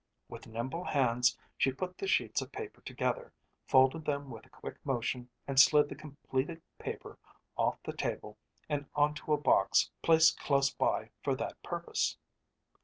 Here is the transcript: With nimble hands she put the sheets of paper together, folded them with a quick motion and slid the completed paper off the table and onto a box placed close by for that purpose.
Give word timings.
With 0.27 0.47
nimble 0.47 0.83
hands 0.83 1.37
she 1.59 1.71
put 1.71 1.99
the 1.99 2.07
sheets 2.07 2.41
of 2.41 2.51
paper 2.51 2.81
together, 2.81 3.31
folded 3.67 4.03
them 4.03 4.31
with 4.31 4.47
a 4.47 4.49
quick 4.49 4.83
motion 4.83 5.29
and 5.47 5.59
slid 5.59 5.89
the 5.89 5.95
completed 5.95 6.59
paper 6.79 7.19
off 7.55 7.77
the 7.83 7.93
table 7.93 8.39
and 8.67 8.87
onto 8.95 9.31
a 9.31 9.37
box 9.37 9.91
placed 10.01 10.39
close 10.39 10.73
by 10.73 11.11
for 11.23 11.35
that 11.35 11.61
purpose. 11.61 12.17